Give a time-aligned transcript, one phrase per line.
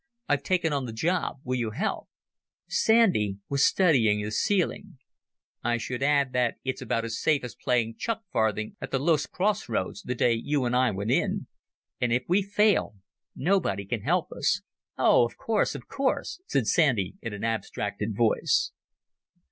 [0.27, 1.41] I've taken on the job.
[1.43, 2.09] Will you help?"
[2.67, 4.97] Sandy was studying the ceiling.
[5.63, 9.27] "I should add that it's about as safe as playing chuck farthing at the Loos
[9.27, 11.45] Cross roads, the day you and I went in.
[11.99, 12.95] And if we fail
[13.35, 14.61] nobody can help us."
[14.97, 18.71] "Oh, of course, of course," said Sandy in an abstracted voice.